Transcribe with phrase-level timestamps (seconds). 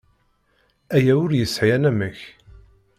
[0.95, 2.19] Aya ur yesɛi anamek.